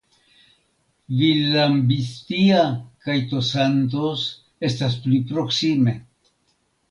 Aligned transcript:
Villambistia 1.17 2.63
kaj 3.07 3.17
Tosantos 3.33 4.25
estas 4.71 4.95
pli 5.05 5.19
proksime. 5.33 5.95